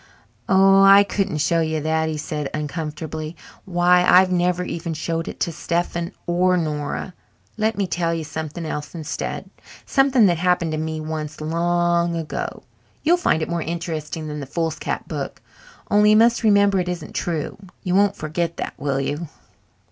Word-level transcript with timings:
"Oh, 0.49 0.81
I 0.81 1.03
couldn't 1.03 1.37
show 1.37 1.59
you 1.61 1.79
that," 1.81 2.09
he 2.09 2.17
said 2.17 2.49
uncomfortably. 2.55 3.35
"Why, 3.65 4.03
I've 4.03 4.31
never 4.31 4.63
even 4.63 4.95
showed 4.95 5.27
it 5.27 5.39
to 5.41 5.51
Stephen 5.51 6.11
or 6.25 6.57
Nora. 6.57 7.13
Let 7.55 7.77
me 7.77 7.85
tell 7.85 8.11
you 8.11 8.23
something 8.23 8.65
else 8.65 8.95
instead, 8.95 9.51
something 9.85 10.25
that 10.25 10.39
happened 10.39 10.71
to 10.71 10.79
me 10.79 10.99
once 11.01 11.39
long 11.39 12.15
ago. 12.15 12.63
You'll 13.03 13.17
find 13.17 13.43
it 13.43 13.49
more 13.49 13.61
interesting 13.61 14.27
than 14.27 14.39
the 14.39 14.47
foolscap 14.47 15.07
book, 15.07 15.39
only 15.91 16.09
you 16.09 16.17
must 16.17 16.41
remember 16.41 16.79
it 16.79 16.89
isn't 16.89 17.13
true! 17.13 17.59
You 17.83 17.93
won't 17.93 18.15
forget 18.15 18.57
that, 18.57 18.73
will 18.79 18.99
you?" 18.99 19.27